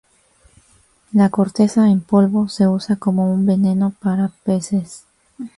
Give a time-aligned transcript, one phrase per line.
[1.11, 5.05] La corteza en polvo se usa como un veneno para peces.